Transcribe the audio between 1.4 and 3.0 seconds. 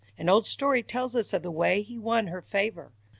the way he won her favour.